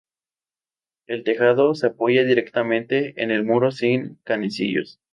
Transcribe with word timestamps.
El 1.05 1.23
tejado 1.23 1.75
se 1.75 1.85
apoya 1.85 2.23
directamente 2.23 3.13
en 3.21 3.29
el 3.29 3.43
muro, 3.43 3.69
sin 3.69 4.15
canecillos. 4.23 4.99